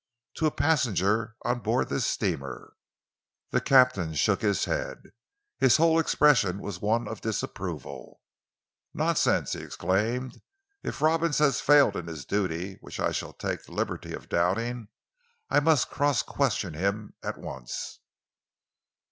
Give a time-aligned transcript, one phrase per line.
[0.37, 2.73] "To a passenger on board this steamer."
[3.51, 5.11] The captain shook his head.
[5.59, 8.19] His whole expression was one of disapproval.
[8.95, 10.41] "Nonsense!" he exclaimed.
[10.81, 14.87] "If Robins has failed in his duty, which I still take the liberty of doubting,
[15.51, 17.99] I must cross question him at once."